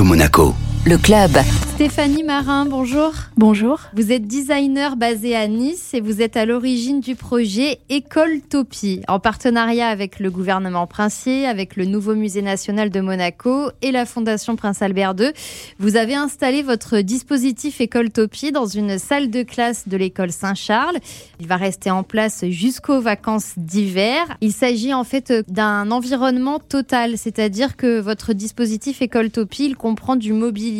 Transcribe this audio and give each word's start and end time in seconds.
Monaco. 0.00 0.71
Le 0.84 0.98
club. 0.98 1.30
Stéphanie 1.74 2.24
Marin, 2.24 2.66
bonjour. 2.66 3.12
Bonjour. 3.36 3.80
Vous 3.94 4.10
êtes 4.10 4.26
designer 4.26 4.96
basé 4.96 5.36
à 5.36 5.46
Nice 5.46 5.94
et 5.94 6.00
vous 6.00 6.20
êtes 6.20 6.36
à 6.36 6.44
l'origine 6.44 7.00
du 7.00 7.14
projet 7.14 7.78
École 7.88 8.40
Topie, 8.40 9.00
en 9.06 9.20
partenariat 9.20 9.88
avec 9.88 10.18
le 10.18 10.30
gouvernement 10.30 10.88
princier, 10.88 11.46
avec 11.46 11.76
le 11.76 11.84
nouveau 11.84 12.16
musée 12.16 12.42
national 12.42 12.90
de 12.90 13.00
Monaco 13.00 13.70
et 13.80 13.92
la 13.92 14.06
Fondation 14.06 14.56
Prince 14.56 14.82
Albert 14.82 15.14
II. 15.18 15.30
Vous 15.78 15.96
avez 15.96 16.16
installé 16.16 16.62
votre 16.62 16.98
dispositif 16.98 17.80
École 17.80 18.10
Topie 18.10 18.50
dans 18.50 18.66
une 18.66 18.98
salle 18.98 19.30
de 19.30 19.44
classe 19.44 19.86
de 19.86 19.96
l'école 19.96 20.32
Saint-Charles. 20.32 20.98
Il 21.38 21.46
va 21.46 21.56
rester 21.56 21.92
en 21.92 22.02
place 22.02 22.44
jusqu'aux 22.48 23.00
vacances 23.00 23.54
d'hiver. 23.56 24.36
Il 24.40 24.52
s'agit 24.52 24.94
en 24.94 25.04
fait 25.04 25.32
d'un 25.48 25.92
environnement 25.92 26.58
total, 26.58 27.18
c'est-à-dire 27.18 27.76
que 27.76 28.00
votre 28.00 28.32
dispositif 28.32 29.00
École 29.00 29.30
Topie, 29.30 29.66
il 29.66 29.76
comprend 29.76 30.16
du 30.16 30.32
mobilier 30.32 30.71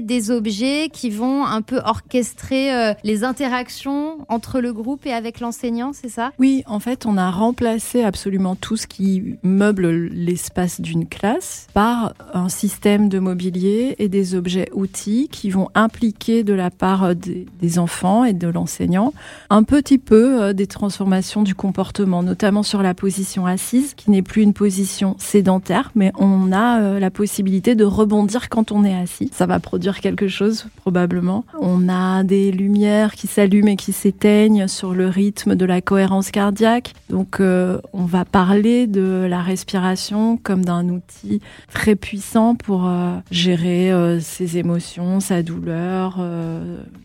des 0.00 0.30
objets 0.30 0.88
qui 0.92 1.10
vont 1.10 1.44
un 1.44 1.62
peu 1.62 1.80
orchestrer 1.84 2.74
euh, 2.74 2.94
les 3.04 3.24
interactions 3.24 4.18
entre 4.28 4.60
le 4.60 4.72
groupe 4.72 5.06
et 5.06 5.12
avec 5.12 5.40
l'enseignant, 5.40 5.92
c'est 5.92 6.08
ça? 6.08 6.32
Oui, 6.38 6.62
en 6.66 6.80
fait, 6.80 7.06
on 7.06 7.16
a 7.16 7.30
remplacé 7.30 8.02
absolument 8.02 8.56
tout 8.56 8.76
ce 8.76 8.86
qui 8.86 9.36
meuble 9.42 9.88
l'espace 10.08 10.80
d'une 10.80 11.06
classe 11.06 11.66
par 11.74 12.14
un 12.34 12.48
système 12.48 13.08
de 13.08 13.18
mobilier 13.18 13.96
et 13.98 14.08
des 14.08 14.34
objets 14.34 14.68
outils 14.72 15.28
qui 15.30 15.50
vont 15.50 15.68
impliquer 15.74 16.44
de 16.44 16.54
la 16.54 16.70
part 16.70 17.14
des, 17.14 17.46
des 17.60 17.78
enfants 17.78 18.24
et 18.24 18.32
de 18.32 18.48
l'enseignant 18.48 19.12
un 19.48 19.62
petit 19.62 19.98
peu 19.98 20.42
euh, 20.42 20.52
des 20.52 20.66
transformations 20.66 21.42
du 21.42 21.54
comportement, 21.54 22.22
notamment 22.22 22.62
sur 22.62 22.82
la 22.82 22.94
position 22.94 23.46
assise, 23.46 23.94
qui 23.94 24.10
n'est 24.10 24.22
plus 24.22 24.42
une 24.42 24.52
position 24.52 25.16
sédentaire, 25.18 25.90
mais 25.94 26.12
on 26.18 26.52
a 26.52 26.80
euh, 26.80 26.98
la 26.98 27.10
possibilité 27.10 27.74
de 27.74 27.84
rebondir 27.84 28.48
quand 28.48 28.72
on 28.72 28.84
est 28.84 28.94
assis 28.94 29.30
ça 29.40 29.46
va 29.46 29.58
produire 29.58 30.00
quelque 30.00 30.28
chose 30.28 30.66
probablement. 30.76 31.46
On 31.58 31.88
a 31.88 32.24
des 32.24 32.52
lumières 32.52 33.14
qui 33.14 33.26
s'allument 33.26 33.68
et 33.68 33.76
qui 33.76 33.94
s'éteignent 33.94 34.68
sur 34.68 34.92
le 34.92 35.08
rythme 35.08 35.56
de 35.56 35.64
la 35.64 35.80
cohérence 35.80 36.30
cardiaque. 36.30 36.92
Donc 37.08 37.40
euh, 37.40 37.78
on 37.94 38.04
va 38.04 38.26
parler 38.26 38.86
de 38.86 39.26
la 39.26 39.40
respiration 39.40 40.36
comme 40.36 40.62
d'un 40.62 40.90
outil 40.90 41.40
très 41.72 41.96
puissant 41.96 42.54
pour 42.54 42.86
euh, 42.86 43.16
gérer 43.30 43.90
euh, 43.90 44.20
ses 44.20 44.58
émotions, 44.58 45.20
sa 45.20 45.42
douleur, 45.42 46.18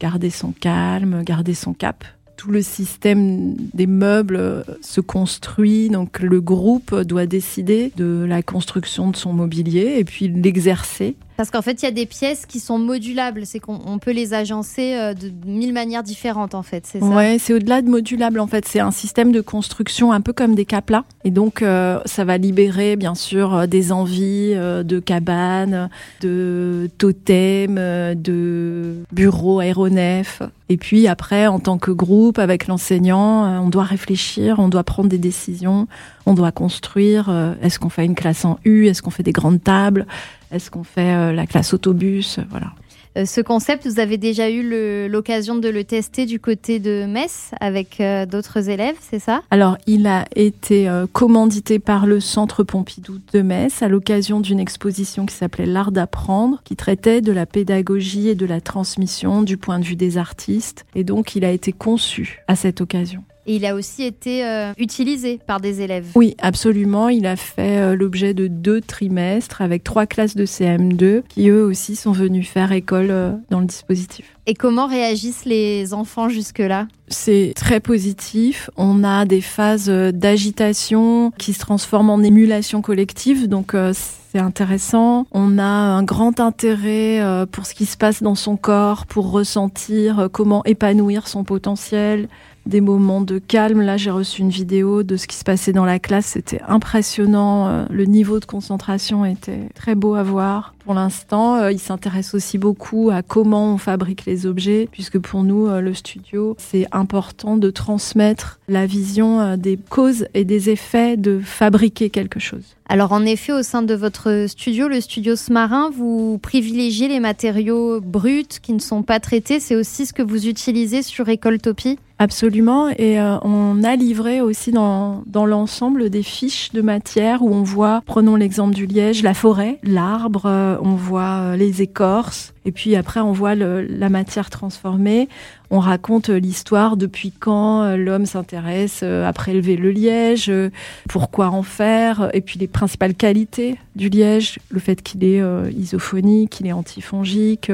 garder 0.02 0.30
son 0.30 0.52
calme, 0.52 1.24
garder 1.24 1.54
son 1.54 1.74
cap 1.74 2.04
tout 2.36 2.52
le 2.52 2.62
système 2.62 3.56
des 3.74 3.88
meubles 3.88 4.66
se 4.82 5.00
construit, 5.00 5.88
donc 5.88 6.20
le 6.20 6.42
groupe 6.42 6.94
doit 6.94 7.28
décider 7.28 7.94
de 7.96 8.26
la 8.28 8.44
construction 8.44 9.10
de 9.10 9.16
son 9.16 9.32
mobilier 9.32 9.96
et 10.00 10.04
puis 10.04 10.28
l'exercer. 10.28 11.16
Parce 11.38 11.52
qu'en 11.52 11.62
fait, 11.62 11.82
il 11.82 11.86
y 11.86 11.88
a 11.88 11.92
des 11.92 12.06
pièces 12.06 12.46
qui 12.46 12.60
sont 12.60 12.80
modulables, 12.80 13.46
c'est 13.46 13.60
qu'on 13.60 14.00
peut 14.00 14.12
les 14.12 14.34
agencer 14.34 14.96
euh, 14.96 15.14
de 15.14 15.32
mille 15.46 15.74
manières 15.74 16.04
différentes, 16.04 16.56
en 16.56 16.64
fait, 16.64 16.86
c'est 16.86 17.00
ça 17.00 17.06
Ouais, 17.06 17.38
c'est 17.40 17.54
au-delà 17.54 17.82
de 17.82 17.90
modulable, 17.90 18.40
en 18.40 18.48
fait, 18.48 18.66
c'est 18.68 18.80
un 18.80 18.92
système 18.92 19.32
de 19.32 19.42
construction 19.42 20.14
un 20.14 20.22
peu 20.22 20.32
comme 20.32 20.56
des 20.56 20.66
caplas. 20.66 21.04
Et 21.26 21.32
donc, 21.32 21.62
euh, 21.62 22.00
ça 22.06 22.24
va 22.24 22.38
libérer, 22.38 22.96
bien 22.96 23.16
sûr, 23.16 23.54
euh, 23.54 23.68
des 23.68 23.92
envies 23.92 24.54
de 24.56 25.00
cabanes, 25.00 25.90
de 26.22 26.90
totems, 26.98 28.16
de 28.16 28.96
bureaux 29.12 29.60
aéronefs. 29.60 30.42
Et 30.70 30.78
puis 30.78 31.08
après, 31.08 31.48
en 31.48 31.60
tant 31.60 31.78
que 31.78 31.92
groupe, 31.92 32.40
avec 32.40 32.68
l'enseignant, 32.68 33.62
on 33.62 33.70
doit 33.70 33.84
réfléchir, 33.84 34.60
on 34.60 34.68
doit 34.68 34.84
prendre 34.84 35.10
des 35.10 35.18
décisions, 35.18 35.88
on 36.26 36.34
doit 36.34 36.52
construire. 36.52 37.30
Est-ce 37.62 37.78
qu'on 37.78 37.90
fait 37.90 38.06
une 38.06 38.16
classe 38.16 38.46
en 38.46 38.58
U 38.66 38.88
Est-ce 38.88 39.02
qu'on 39.02 39.12
fait 39.12 39.24
des 39.24 39.32
grandes 39.32 39.64
tables? 39.64 40.08
Est-ce 40.56 40.72
qu'on 40.72 40.84
fait 40.84 41.14
euh, 41.14 41.34
la 41.34 41.46
classe 41.46 41.74
autobus 41.74 42.40
Voilà. 42.50 42.74
Euh, 43.18 43.26
ce 43.26 43.40
concept, 43.40 43.88
vous 43.88 44.00
avez 44.00 44.18
déjà 44.18 44.50
eu 44.50 45.08
l'occasion 45.08 45.56
de 45.56 45.70
le 45.70 45.84
tester 45.84 46.26
du 46.26 46.40
côté 46.40 46.80
de 46.80 47.06
Metz 47.06 47.52
avec 47.62 48.02
euh, 48.02 48.26
d'autres 48.26 48.70
élèves, 48.70 48.96
c'est 49.00 49.20
ça? 49.20 49.42
Alors, 49.52 49.78
il 49.88 50.08
a 50.08 50.26
été 50.36 50.90
commandité 51.14 51.80
par 51.80 52.06
le 52.06 52.20
Centre 52.20 52.64
Pompidou 52.64 53.20
de 53.32 53.42
Metz 53.42 53.82
à 53.82 53.88
l'occasion 53.88 54.40
d'une 54.40 54.60
exposition 54.60 55.26
qui 55.26 55.36
s'appelait 55.36 55.66
L'art 55.66 55.92
d'apprendre, 55.92 56.62
qui 56.64 56.76
traitait 56.76 57.22
de 57.22 57.32
la 57.32 57.46
pédagogie 57.46 58.30
et 58.30 58.36
de 58.36 58.46
la 58.46 58.60
transmission 58.60 59.44
du 59.44 59.58
point 59.58 59.80
de 59.80 59.86
vue 59.86 59.96
des 59.96 60.18
artistes. 60.18 60.86
Et 60.96 61.04
donc, 61.04 61.36
il 61.36 61.46
a 61.46 61.52
été 61.52 61.72
conçu 61.72 62.42
à 62.48 62.56
cette 62.56 62.82
occasion. 62.82 63.24
Et 63.48 63.56
il 63.58 63.66
a 63.66 63.76
aussi 63.76 64.04
été 64.04 64.46
euh, 64.46 64.74
utilisé 64.78 65.40
par 65.46 65.60
des 65.60 65.82
élèves. 65.82 66.08
Oui, 66.16 66.36
absolument. 66.40 67.10
Il 67.10 67.28
a 67.28 67.36
fait 67.36 67.78
euh, 67.80 67.96
l'objet 67.96 68.34
de 68.34 68.48
deux 68.48 68.82
trimestres 68.82 69.62
avec 69.62 69.84
trois 69.84 70.06
classes 70.06 70.36
de 70.36 70.46
CM2 70.46 71.24
qui 71.30 71.50
eux 71.50 71.64
aussi 71.64 71.96
sont 71.96 72.12
venus 72.12 72.50
faire 72.50 72.72
école 72.72 73.12
euh, 73.12 73.32
dans 73.50 73.60
le 73.60 73.68
dispositif. 73.68 74.35
Et 74.48 74.54
comment 74.54 74.88
réagissent 74.88 75.46
les 75.46 75.94
enfants 75.94 76.30
jusque-là? 76.30 76.88
C'est 77.08 77.54
très 77.56 77.80
positif. 77.80 78.70
On 78.78 79.04
a 79.04 79.26
des 79.26 79.42
phases 79.42 79.90
d'agitation 79.90 81.32
qui 81.38 81.54
se 81.54 81.60
transforment 81.60 82.12
en 82.12 82.22
émulation 82.22 82.82
collective, 82.82 83.48
donc 83.48 83.76
c'est 83.94 84.40
intéressant. 84.40 85.26
On 85.32 85.58
a 85.58 85.64
un 85.64 86.04
grand 86.04 86.40
intérêt 86.40 87.22
pour 87.52 87.66
ce 87.66 87.74
qui 87.74 87.86
se 87.86 87.98
passe 87.98 88.22
dans 88.22 88.36
son 88.36 88.58
corps, 88.58 89.06
pour 89.06 89.32
ressentir 89.32 90.30
comment 90.32 90.64
épanouir 90.66 91.28
son 91.28 91.44
potentiel, 91.44 92.28
des 92.66 92.82
moments 92.82 93.22
de 93.22 93.40
calme. 93.40 93.82
Là, 93.82 93.98
j'ai 93.98 94.12
reçu 94.12 94.42
une 94.42 94.50
vidéo 94.50 95.04
de 95.04 95.18
ce 95.18 95.28
qui 95.28 95.36
se 95.36 95.44
passait 95.44 95.74
dans 95.74 95.86
la 95.86 96.00
classe. 96.00 96.26
C'était 96.26 96.62
impressionnant. 96.68 97.68
Euh, 97.68 97.86
le 97.90 98.06
niveau 98.06 98.40
de 98.40 98.46
concentration 98.46 99.26
était 99.26 99.70
très 99.76 99.96
beau 99.96 100.16
à 100.16 100.24
voir. 100.24 100.74
Pour 100.84 100.94
l'instant, 100.94 101.56
euh, 101.56 101.72
il 101.72 101.80
s'intéresse 101.80 102.34
aussi 102.34 102.58
beaucoup 102.58 103.10
à 103.12 103.22
comment 103.22 103.74
on 103.74 103.78
fabrique 103.78 104.26
les 104.26 104.35
objets, 104.46 104.88
puisque 104.92 105.20
pour 105.20 105.44
nous, 105.44 105.68
euh, 105.68 105.82
le 105.82 105.94
studio, 105.94 106.56
c'est 106.58 106.88
important 106.92 107.58
de 107.58 107.70
transmettre 107.70 108.60
la 108.68 108.86
vision 108.86 109.58
des 109.58 109.78
causes 109.78 110.28
et 110.34 110.44
des 110.44 110.70
effets 110.70 111.18
de 111.18 111.40
fabriquer 111.40 112.10
quelque 112.10 112.40
chose. 112.40 112.76
Alors 112.88 113.14
en 113.14 113.26
effet, 113.26 113.52
au 113.52 113.64
sein 113.64 113.82
de 113.82 113.96
votre 113.96 114.46
studio, 114.48 114.88
le 114.88 115.02
studio 115.02 115.36
Smarin, 115.36 115.90
vous 115.90 116.38
privilégiez 116.38 117.08
les 117.08 117.20
matériaux 117.20 118.00
bruts 118.00 118.60
qui 118.62 118.74
ne 118.74 118.80
sont 118.80 119.02
pas 119.02 119.20
traités. 119.20 119.60
C'est 119.60 119.76
aussi 119.76 120.06
ce 120.06 120.14
que 120.14 120.22
vous 120.22 120.48
utilisez 120.48 121.02
sur 121.02 121.28
Écoletopie 121.28 121.98
Absolument. 122.18 122.90
Et 122.90 123.20
euh, 123.20 123.38
on 123.42 123.84
a 123.84 123.96
livré 123.96 124.40
aussi 124.40 124.72
dans, 124.72 125.24
dans 125.26 125.46
l'ensemble 125.46 126.10
des 126.10 126.24
fiches 126.24 126.72
de 126.72 126.82
matière 126.82 127.42
où 127.42 127.54
on 127.54 127.64
voit, 127.64 128.02
prenons 128.06 128.36
l'exemple 128.38 128.74
du 128.74 128.86
liège, 128.86 129.22
la 129.22 129.34
forêt, 129.34 129.80
l'arbre, 129.84 130.46
euh, 130.46 130.78
on 130.82 130.96
voit 130.96 131.40
euh, 131.42 131.56
les 131.58 131.82
écorces, 131.82 132.54
et 132.66 132.72
puis 132.72 132.96
après, 132.96 133.20
on 133.20 133.32
voit 133.32 133.54
la 133.54 134.10
matière 134.10 134.50
transformée. 134.50 135.30
On 135.70 135.80
raconte 135.80 136.30
l'histoire 136.30 136.98
depuis 136.98 137.32
quand 137.32 137.84
euh, 137.84 137.96
l'homme 137.96 138.26
s'intéresse 138.26 139.02
euh, 139.04 139.28
à 139.28 139.34
prélever 139.34 139.78
le 139.78 139.92
liège, 139.92 140.50
euh, 140.50 140.72
pourquoi 141.08 141.50
en 141.50 141.62
faire, 141.62 142.30
et 142.34 142.42
puis 142.42 142.58
les 142.58 142.68
principales 142.68 143.14
qualités 143.14 143.78
du 143.96 144.10
liège, 144.10 144.60
le 144.70 144.80
fait 144.80 145.02
qu'il 145.02 145.24
est 145.24 145.42
isophonique, 145.72 146.50
qu'il 146.50 146.68
est 146.68 146.74
antifongique, 146.74 147.72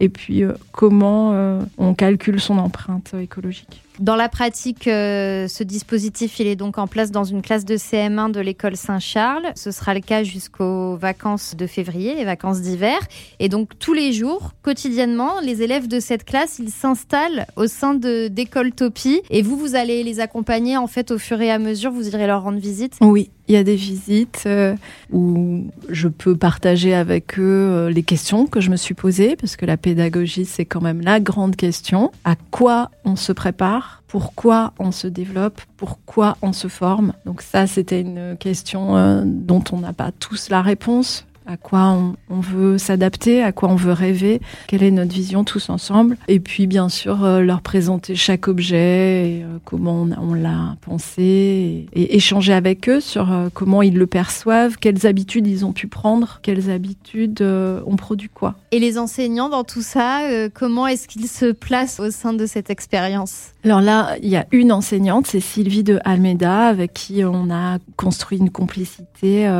et 0.00 0.08
puis 0.08 0.42
comment 0.72 1.60
on 1.78 1.94
calcule 1.94 2.40
son 2.40 2.58
empreinte 2.58 3.14
écologique. 3.20 3.79
Dans 4.00 4.16
la 4.16 4.30
pratique, 4.30 4.88
euh, 4.88 5.46
ce 5.46 5.62
dispositif, 5.62 6.40
il 6.40 6.46
est 6.46 6.56
donc 6.56 6.78
en 6.78 6.86
place 6.86 7.10
dans 7.10 7.24
une 7.24 7.42
classe 7.42 7.66
de 7.66 7.76
CM1 7.76 8.32
de 8.32 8.40
l'école 8.40 8.74
Saint-Charles. 8.74 9.52
Ce 9.56 9.70
sera 9.72 9.92
le 9.92 10.00
cas 10.00 10.22
jusqu'aux 10.22 10.96
vacances 10.96 11.54
de 11.54 11.66
février, 11.66 12.14
les 12.14 12.24
vacances 12.24 12.62
d'hiver. 12.62 12.98
Et 13.40 13.50
donc 13.50 13.78
tous 13.78 13.92
les 13.92 14.14
jours, 14.14 14.52
quotidiennement, 14.62 15.40
les 15.42 15.60
élèves 15.62 15.86
de 15.86 16.00
cette 16.00 16.24
classe, 16.24 16.58
ils 16.58 16.70
s'installent 16.70 17.46
au 17.56 17.66
sein 17.66 17.92
d'école 17.92 18.72
Topie. 18.72 19.20
Et 19.28 19.42
vous, 19.42 19.58
vous 19.58 19.74
allez 19.74 20.02
les 20.02 20.20
accompagner 20.20 20.78
en 20.78 20.86
fait 20.86 21.10
au 21.10 21.18
fur 21.18 21.38
et 21.42 21.50
à 21.50 21.58
mesure. 21.58 21.90
Vous 21.90 22.08
irez 22.08 22.26
leur 22.26 22.42
rendre 22.42 22.58
visite? 22.58 22.96
Oui, 23.02 23.30
il 23.50 23.54
y 23.54 23.56
a 23.56 23.64
des 23.64 23.74
visites 23.74 24.44
euh, 24.46 24.76
où 25.12 25.64
je 25.88 26.06
peux 26.06 26.36
partager 26.36 26.94
avec 26.94 27.36
eux 27.36 27.42
euh, 27.42 27.90
les 27.90 28.04
questions 28.04 28.46
que 28.46 28.60
je 28.60 28.70
me 28.70 28.76
suis 28.76 28.94
posées, 28.94 29.34
parce 29.34 29.56
que 29.56 29.66
la 29.66 29.76
pédagogie, 29.76 30.44
c'est 30.44 30.64
quand 30.64 30.80
même 30.80 31.00
la 31.00 31.18
grande 31.18 31.56
question. 31.56 32.12
À 32.24 32.36
quoi 32.52 32.92
on 33.04 33.16
se 33.16 33.32
prépare? 33.32 34.04
Pourquoi 34.06 34.72
on 34.78 34.92
se 34.92 35.08
développe, 35.08 35.60
pourquoi 35.76 36.36
on 36.42 36.52
se 36.52 36.68
forme? 36.68 37.12
Donc 37.26 37.42
ça, 37.42 37.66
c'était 37.66 38.02
une 38.02 38.36
question 38.38 38.96
euh, 38.96 39.22
dont 39.24 39.64
on 39.72 39.78
n'a 39.78 39.92
pas 39.92 40.12
tous 40.12 40.48
la 40.48 40.62
réponse 40.62 41.26
à 41.46 41.56
quoi 41.56 41.98
on, 42.28 42.40
veut 42.40 42.78
s'adapter, 42.78 43.42
à 43.42 43.52
quoi 43.52 43.68
on 43.68 43.74
veut 43.74 43.92
rêver, 43.92 44.40
quelle 44.66 44.82
est 44.82 44.90
notre 44.90 45.12
vision 45.12 45.42
tous 45.42 45.70
ensemble. 45.70 46.16
Et 46.28 46.38
puis 46.38 46.66
bien 46.66 46.88
sûr 46.88 47.24
euh, 47.24 47.40
leur 47.40 47.62
présenter 47.62 48.14
chaque 48.14 48.46
objet, 48.46 49.38
et, 49.38 49.42
euh, 49.42 49.58
comment 49.64 50.06
on, 50.20 50.34
l'a 50.34 50.76
pensé, 50.80 51.86
et, 51.92 52.16
échanger 52.16 52.52
avec 52.52 52.88
eux 52.88 53.00
sur 53.00 53.32
euh, 53.32 53.48
comment 53.52 53.82
ils 53.82 53.96
le 53.96 54.06
perçoivent, 54.06 54.76
quelles 54.76 55.06
habitudes 55.06 55.46
ils 55.46 55.64
ont 55.64 55.72
pu 55.72 55.86
prendre, 55.88 56.38
quelles 56.42 56.70
habitudes 56.70 57.42
ont 57.42 57.96
produit 57.96 58.30
quoi. 58.32 58.54
Et 58.70 58.78
les 58.78 58.98
enseignants 58.98 59.48
dans 59.48 59.64
tout 59.64 59.82
ça, 59.82 60.20
comment 60.54 60.86
est-ce 60.86 61.08
qu'ils 61.08 61.28
se 61.28 61.52
placent 61.52 62.00
au 62.00 62.10
sein 62.10 62.32
de 62.32 62.46
cette 62.46 62.70
expérience? 62.70 63.48
Alors 63.64 63.80
là, 63.80 64.16
il 64.22 64.28
y 64.28 64.36
a 64.36 64.46
une 64.52 64.72
enseignante, 64.72 65.26
c'est 65.26 65.40
Sylvie 65.40 65.82
de 65.82 65.98
Almeida, 66.04 66.66
avec 66.66 66.94
qui 66.94 67.24
on 67.24 67.50
a 67.50 67.78
construit 67.96 68.38
une 68.38 68.50
complicité 68.50 69.50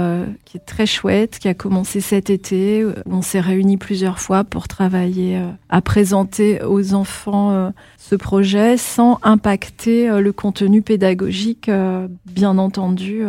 qui 0.45 0.57
est 0.57 0.67
très 0.67 0.87
chouette, 0.87 1.39
qui 1.39 1.49
a 1.49 1.55
commencé 1.71 2.01
cet 2.01 2.31
été. 2.31 2.85
On 3.07 3.23
s'est 3.23 3.39
réunis 3.39 3.77
plusieurs 3.77 4.19
fois 4.19 4.43
pour 4.43 4.67
travailler 4.67 5.41
à 5.69 5.81
présenter 5.81 6.61
aux 6.65 6.95
enfants 6.95 7.73
ce 7.97 8.17
projet 8.17 8.77
sans 8.77 9.21
impacter 9.23 10.21
le 10.21 10.33
contenu 10.33 10.83
pédagogique, 10.83 11.71
bien 12.27 12.59
entendu 12.59 13.23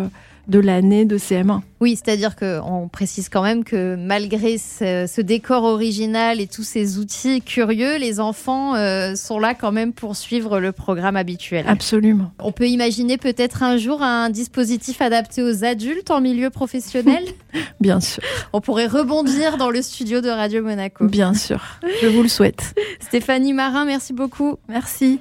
de 0.48 0.60
l'année 0.60 1.06
de 1.06 1.18
CM1. 1.18 1.62
Oui, 1.80 1.96
c'est-à-dire 1.96 2.36
qu'on 2.36 2.88
précise 2.88 3.30
quand 3.30 3.42
même 3.42 3.64
que 3.64 3.96
malgré 3.96 4.58
ce, 4.58 5.22
décor 5.22 5.64
original 5.64 6.40
et 6.40 6.48
tous 6.48 6.64
ces 6.64 6.98
outils 7.00 7.42
curieux, 7.42 7.98
les 7.98 8.20
enfants 8.20 8.76
euh, 8.76 9.16
sont 9.16 9.40
là 9.40 9.54
quand 9.56 9.72
même 9.72 9.94
pour 9.94 10.16
suivre 10.16 10.60
le 10.60 10.72
programme 10.72 11.16
habituel. 11.16 11.66
Absolument. 11.68 12.32
On 12.40 12.52
peut 12.52 12.68
imaginer 12.68 13.18
peut-être 13.18 13.64
un 13.64 13.78
jour 13.78 14.04
un 14.04 14.30
dispositif 14.30 15.02
adapté 15.02 15.42
aux 15.42 15.64
adultes 15.64 16.12
en 16.12 16.22
milieu 16.22 16.50
professionnel? 16.50 17.24
Bien 17.80 18.00
sûr. 18.00 18.24
On 18.54 18.62
pourrait 18.62 18.88
rebondir 18.88 19.58
dans 19.58 19.72
le 19.72 19.82
studio 19.82 20.22
de 20.22 20.30
Radio 20.30 20.62
Monaco. 20.62 21.06
Bien 21.06 21.34
sûr. 21.34 21.80
Je 22.02 22.08
vous 22.08 22.22
le 22.22 22.30
souhaite. 22.30 22.76
Stéphanie 23.00 23.54
Marin, 23.54 23.86
merci 23.86 24.14
beaucoup. 24.14 24.58
Merci. 24.70 25.20